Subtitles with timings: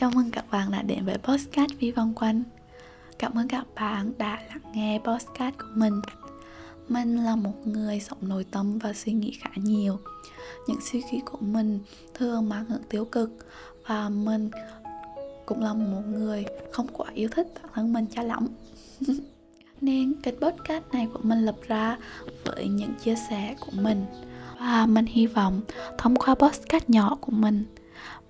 [0.00, 2.42] Chào mừng các bạn đã đến với Postcard Vi Vòng Quanh.
[3.18, 6.00] Cảm ơn các bạn đã lắng nghe postcard của mình.
[6.88, 9.98] Mình là một người sống nội tâm và suy nghĩ khá nhiều.
[10.68, 11.80] Những suy nghĩ của mình
[12.14, 13.30] thường mang hướng tiêu cực
[13.86, 14.50] Và mình
[15.46, 18.48] cũng là một người không quá yêu thích bản thân mình cho lắm.
[19.80, 21.98] Nên kênh podcast này của mình lập ra
[22.44, 24.06] với những chia sẻ của mình.
[24.58, 25.60] Và mình hy vọng
[25.98, 27.64] thông qua podcast nhỏ của mình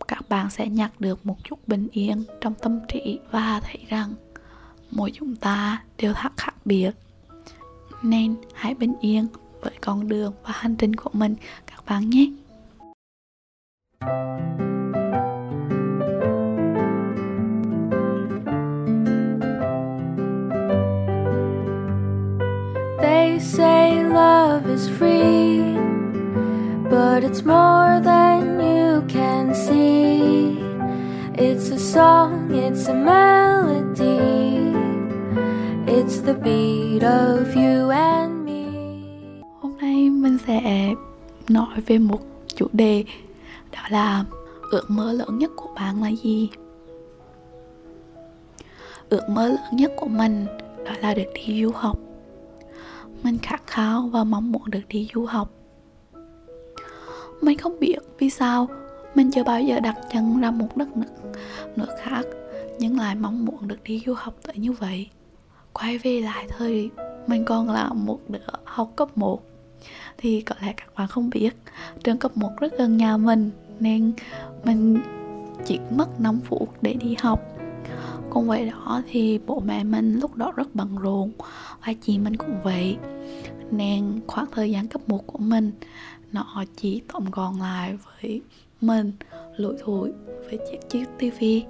[0.08, 4.14] các bạn sẽ nhặt được một chút bình yên trong tâm trí và thấy rằng
[4.90, 6.90] mỗi chúng ta đều thật khác biệt.
[8.02, 9.26] Nên hãy bình yên
[9.60, 11.34] với con đường và hành trình của mình
[11.66, 12.26] các bạn nhé.
[23.02, 25.74] They say love is free,
[26.90, 28.13] but it's more than
[31.94, 34.18] song, it's a melody,
[35.86, 38.64] it's the beat of you and me.
[39.60, 40.94] Hôm nay mình sẽ
[41.48, 43.04] nói về một chủ đề
[43.72, 44.24] đó là
[44.70, 46.50] ước mơ lớn nhất của bạn là gì?
[49.08, 50.46] Ước mơ lớn nhất của mình
[50.84, 51.98] đó là được đi du học.
[53.22, 55.50] Mình khát khao và mong muốn được đi du học.
[57.40, 58.68] Mình không biết vì sao
[59.14, 61.32] mình chưa bao giờ đặt chân ra một đất nước,
[61.76, 62.22] nước khác
[62.78, 65.08] nhưng lại mong muốn được đi du học tới như vậy.
[65.72, 66.90] Quay về lại thời
[67.26, 69.42] mình còn là một đứa học cấp 1
[70.18, 71.50] thì có lẽ các bạn không biết
[72.04, 74.12] trường cấp 1 rất gần nhà mình nên
[74.64, 74.98] mình
[75.64, 77.40] chỉ mất 5 phút để đi học.
[78.30, 81.32] Cùng vậy đó thì bố mẹ mình lúc đó rất bận rộn
[81.86, 82.96] và chị mình cũng vậy.
[83.70, 85.72] Nên khoảng thời gian cấp 1 của mình
[86.32, 88.42] nó chỉ tổng gọn lại với
[88.80, 89.12] mình
[89.56, 90.10] lủi thủi
[90.50, 91.64] với chiếc chiếc tivi.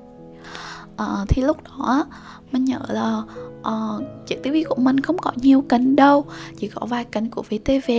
[0.97, 2.06] À, thì lúc đó
[2.52, 3.22] mình nhớ là
[3.58, 6.25] uh, chiếc tivi của mình không có nhiều kênh đâu
[6.56, 7.91] chỉ có vài kênh của VTV,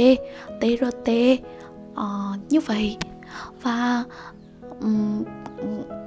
[0.61, 1.45] TRT uh,
[1.95, 2.97] ờ, như vậy.
[3.61, 4.03] Và
[4.81, 5.23] um,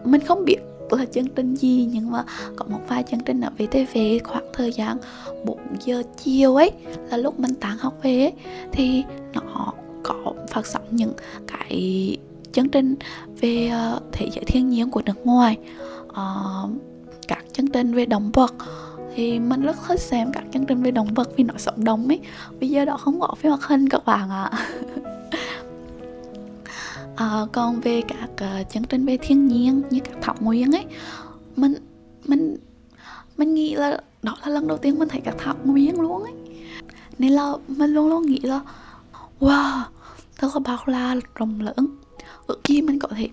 [0.05, 0.57] mình không biết
[0.97, 2.25] là chương trình gì nhưng mà
[2.57, 4.97] có một vài chương trình ở VTV khoảng thời gian
[5.45, 6.71] 4 giờ chiều ấy
[7.11, 8.33] là lúc mình tán học về ấy,
[8.73, 9.05] thì
[9.35, 9.73] nó
[10.03, 11.13] có phát sóng những
[11.47, 12.17] cái
[12.59, 12.97] chương trình
[13.41, 15.59] về ờ, thế giới thiên nhiên của nước ngoài
[16.09, 16.71] uh,
[17.29, 18.55] các chương trình về động vật.
[19.15, 22.09] Thì mình rất thích xem các chương trình về động vật vì nó sống động
[22.09, 22.21] ấy.
[22.61, 24.51] Bây giờ đó không có phim hoạt hình các bạn ạ.
[24.53, 24.69] À.
[27.17, 30.85] à, còn về các uh, chương trình về thiên nhiên như các thảo nguyên ấy
[31.57, 31.75] mình
[32.25, 32.57] mình
[33.37, 36.35] mình nghĩ là đó là lần đầu tiên mình thấy các thảo nguyên luôn ấy.
[37.19, 38.61] Nên là mình luôn luôn nghĩ là
[39.41, 39.83] wow
[40.39, 41.99] thật là bao la rộng lớn
[42.49, 43.29] ở kia mình có thể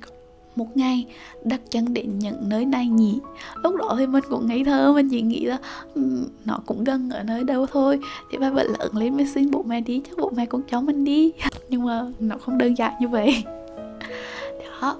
[0.55, 1.05] một ngày
[1.43, 3.19] đặt chân đến những nơi này nhỉ?
[3.63, 5.57] Lúc đó thì mình cũng ngây thơ mình chỉ nghĩ là
[5.95, 7.99] um, nó cũng gần ở nơi đâu thôi
[8.31, 10.81] thì ba vẫn lớn lên mới xin bố mẹ đi chắc bố mẹ cũng cho
[10.81, 11.31] mình đi.
[11.69, 13.43] Nhưng mà nó không đơn giản như vậy.
[14.81, 14.97] Đó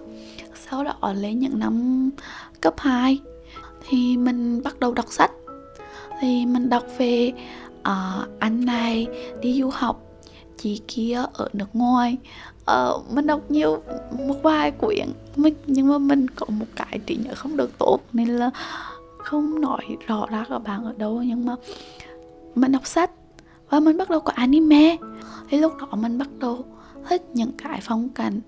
[0.70, 2.10] sau đó lấy những năm
[2.62, 3.20] cấp 2
[3.88, 5.32] thì mình bắt đầu đọc sách.
[6.22, 7.32] Thì mình đọc về
[7.80, 9.08] uh, anh này
[9.42, 10.15] đi du học
[10.58, 12.18] chị kia ở nước ngoài.
[12.66, 13.84] Ờ, mình đọc nhiều
[14.28, 18.00] một vài quyển mình, nhưng mà mình có một cái trí nhớ không được tốt
[18.14, 18.50] nên là
[19.18, 21.24] không nói rõ ra các bạn ở đâu.
[21.24, 21.56] Nhưng mà
[22.56, 23.12] mình đọc sách
[23.70, 24.98] và mình bắt đầu có anime.
[25.50, 26.66] Thì lúc đó mình bắt đầu
[27.10, 28.42] thích những cái phong cảnh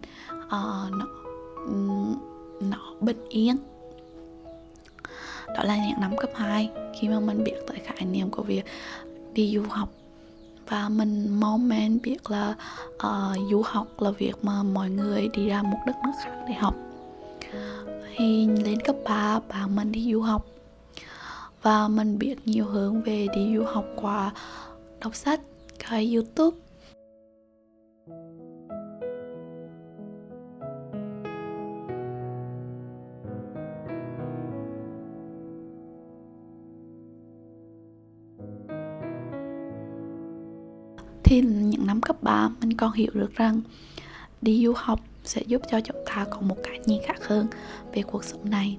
[0.45, 1.05] uh, nó
[2.61, 3.57] nó bình yên.
[5.47, 6.69] Đó là những năm cấp 2
[6.99, 8.65] khi mà mình biết tới khái niệm của việc
[9.33, 9.89] đi du học
[10.69, 12.55] và mình mong man biết là
[12.95, 16.53] uh, du học là việc mà mọi người đi ra một đất nước khác để
[16.53, 16.75] học.
[18.15, 20.45] Thì lên cấp 3 bạn mình đi du học.
[21.61, 24.31] Và mình biết nhiều hơn về đi du học qua
[24.99, 25.41] đọc sách
[25.89, 26.57] cái youtube.
[41.27, 43.61] Thì những năm cấp 3 mình còn hiểu được rằng
[44.41, 47.47] đi du học sẽ giúp cho chúng ta có một cái nhìn khác hơn
[47.93, 48.77] về cuộc sống này.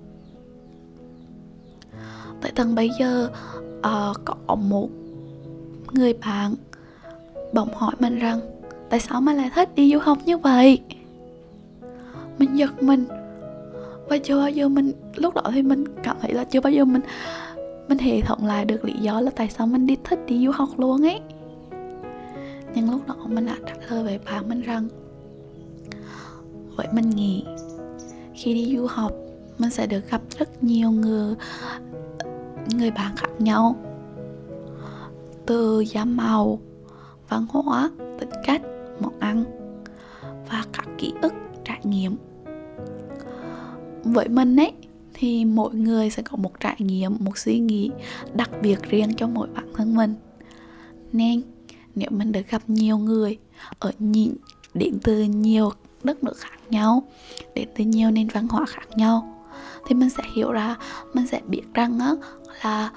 [2.40, 3.30] Tại tầng bây giờ
[3.78, 4.88] uh, có một
[5.92, 6.54] người bạn
[7.52, 8.40] bỗng hỏi mình rằng
[8.90, 10.80] tại sao mình lại thích đi du học như vậy?
[12.38, 13.04] Mình giật mình.
[14.08, 16.84] Và chưa bao giờ mình lúc đó thì mình cảm thấy là chưa bao giờ
[16.84, 17.02] mình
[17.88, 20.50] mình hệ thống lại được lý do là tại sao mình đi thích đi du
[20.50, 21.20] học luôn ấy
[22.74, 24.88] nhưng lúc đó mình đã trả lời với bạn mình rằng,
[26.76, 27.44] vậy mình nghĩ
[28.34, 29.12] khi đi du học,
[29.58, 31.34] mình sẽ được gặp rất nhiều người
[32.74, 33.76] người bạn khác nhau.
[35.46, 36.58] Từ da màu,
[37.28, 38.62] văn hóa, tính cách,
[39.00, 39.44] món ăn
[40.50, 41.32] và các ký ức,
[41.64, 42.16] trải nghiệm.
[44.04, 44.72] Với mình ấy,
[45.14, 47.90] thì mỗi người sẽ có một trải nghiệm, một suy nghĩ
[48.34, 50.14] đặc biệt riêng cho mỗi bản thân mình.
[51.12, 51.42] Nên
[51.98, 53.38] nếu mình được gặp nhiều người
[53.78, 54.34] ở nhìn
[54.74, 55.72] đến từ nhiều
[56.04, 57.02] đất nước khác nhau
[57.54, 59.34] đến từ nhiều nền văn hóa khác nhau
[59.86, 60.76] thì mình sẽ hiểu ra
[61.14, 62.14] mình sẽ biết rằng á
[62.62, 62.90] là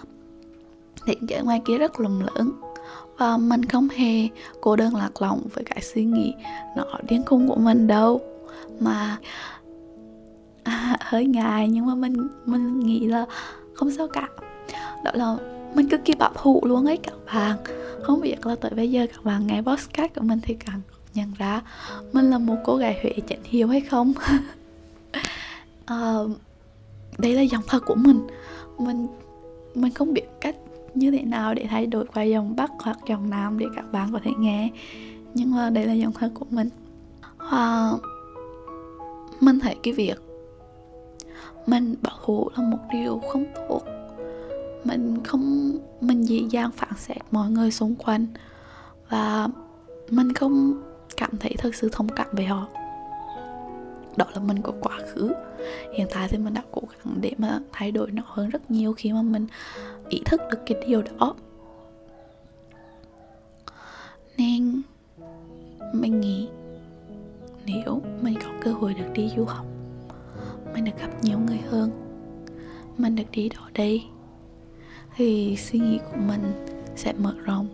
[1.06, 2.52] thế giới ngoài kia rất lùng lớn.
[3.18, 4.28] Và mình không hề
[4.62, 6.34] cô đơn lạc lòng với cái suy nghĩ
[6.78, 8.22] nó điên khùng của mình đâu.
[8.80, 9.18] Mà
[10.64, 13.26] à, hơi ngại nhưng mà mình mình nghĩ là
[13.74, 14.28] không sao cả.
[15.04, 15.38] Đó là
[15.76, 17.58] mình cực kỳ bảo thủ luôn ấy các bạn.
[18.04, 20.82] Không biết là tới bây giờ các bạn nghe podcast của mình thì càng
[21.14, 21.62] nhận ra
[22.14, 24.14] mình là một cô gái huệ chỉnh hiếu hay không?
[25.94, 26.32] Uh,
[27.18, 28.28] đây là giọng thật của mình.
[28.78, 29.08] Mình
[29.76, 30.56] mình không biết cách
[30.94, 34.10] như thế nào để thay đổi qua dòng bắc hoặc dòng nam để các bạn
[34.12, 34.70] có thể nghe.
[35.34, 36.70] Nhưng mà đây là giọng thật của mình.
[37.38, 37.92] Và
[39.40, 40.16] mình thấy cái việc
[41.66, 43.82] mình bảo hộ là một điều không tốt
[44.84, 48.28] mình không, mình dễ dàng phản xét mọi người xung quanh.
[49.10, 49.48] Và
[50.10, 50.82] mình không
[51.18, 52.68] cảm thấy thực sự thông cảm với họ.
[54.16, 55.32] Đó là mình có quá khứ.
[55.94, 58.94] Hiện tại thì mình đã cố gắng để mà thay đổi nó hơn rất nhiều
[58.94, 59.48] khi mà mình
[60.10, 61.36] ý thức được cái điều đó.
[64.38, 64.82] Nên
[65.94, 66.48] mình nghĩ
[67.66, 69.66] nếu mình có cơ hội được đi du học,
[70.74, 71.92] mình được gặp nhiều người hơn,
[72.98, 74.04] mình được đi đó đây
[75.16, 76.66] thì suy nghĩ của mình
[76.96, 77.68] sẽ mở rộng.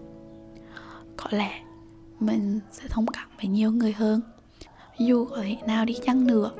[1.18, 1.62] Có lẽ
[2.20, 4.22] mình sẽ thông cảm với nhiều người hơn.
[5.00, 6.52] Dù có thể nào đi chăng nữa.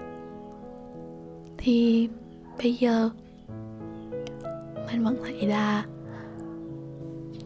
[1.58, 2.10] Thì
[2.58, 3.10] bây giờ
[4.88, 5.86] mình vẫn thấy là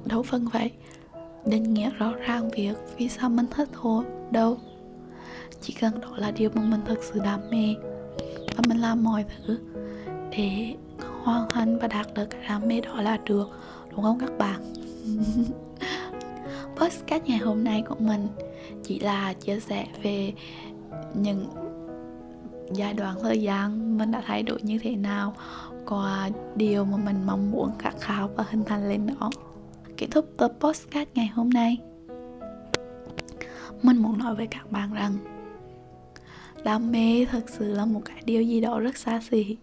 [0.06, 0.72] đâu phân vậy,
[1.46, 4.58] định nghĩa rõ ràng việc vì sao mình thích hồ đâu.
[5.62, 7.76] Chỉ cần đó là điều mà mình thật sự đam mê
[8.56, 9.60] và mình làm mọi thứ
[10.32, 10.76] để
[11.24, 13.50] hoàn thành và đạt được cái đam mê đó là được,
[13.92, 14.74] đúng không các bạn?
[16.76, 18.28] Podcast ngày hôm nay của mình
[18.84, 20.34] chỉ là chia sẻ về
[21.14, 21.46] những
[22.74, 25.36] giai đoạn thời gian mình đã thay đổi như thế nào
[25.86, 29.30] qua điều mà mình mong muốn khát khao và hình thành lên đó.
[29.98, 31.78] Kết thúc tập podcast ngày hôm nay,
[33.82, 35.18] mình muốn nói với các bạn rằng,
[36.64, 39.58] đam mê thật sự là một cái điều gì đó rất xa xỉ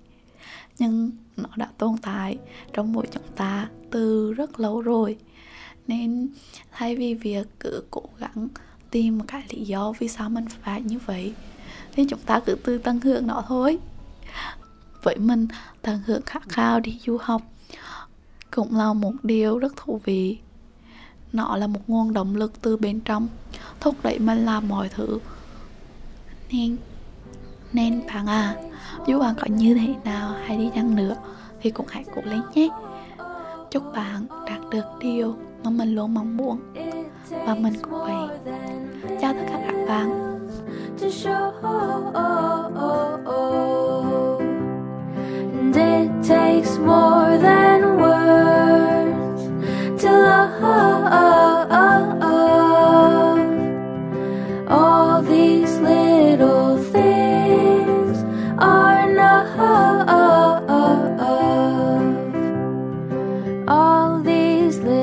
[0.79, 2.39] nhưng nó đã tồn tại
[2.73, 5.19] trong mỗi chúng ta từ rất lâu rồi.
[5.87, 6.29] Nên
[6.73, 8.49] thay vì việc cứ cố gắng
[8.91, 11.35] tìm một cái lý do vì sao mình phải như vậy,
[11.93, 13.79] thì chúng ta cứ tự tận hưởng nó thôi.
[15.03, 15.49] Với mình,
[15.83, 17.43] tận hưởng khát khao đi du học
[18.51, 20.39] cũng là một điều rất thú vị.
[21.33, 23.29] Nó là một nguồn động lực từ bên trong,
[23.81, 25.19] thúc đẩy mình làm mọi thứ.
[26.51, 26.77] Nên
[27.73, 28.55] nên bạn à
[29.07, 31.17] dù bạn có như thế nào hay đi chăng nữa
[31.61, 32.69] thì cũng hãy cố lên nhé.
[33.71, 35.35] Chúc bạn đạt được điều
[35.65, 36.61] mà mình luôn mong muốn.
[37.31, 38.39] Và mình cũng vậy.
[39.21, 40.39] Chào tất cả các bạn.
[63.69, 64.98] all these little